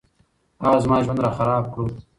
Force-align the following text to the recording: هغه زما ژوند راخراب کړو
هغه 0.63 0.79
زما 0.83 0.97
ژوند 1.03 1.19
راخراب 1.25 1.65
کړو 1.73 1.85